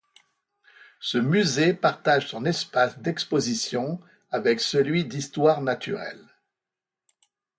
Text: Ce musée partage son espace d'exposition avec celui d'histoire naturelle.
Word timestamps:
Ce 0.99 1.19
musée 1.19 1.75
partage 1.75 2.27
son 2.29 2.43
espace 2.45 2.97
d'exposition 2.97 4.01
avec 4.31 4.59
celui 4.59 5.05
d'histoire 5.05 5.61
naturelle. 5.61 6.27